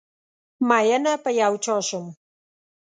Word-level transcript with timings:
ميېنه 0.67 1.13
په 1.23 1.29
یو 1.41 1.53
چا 1.63 1.75
شم 1.87 2.05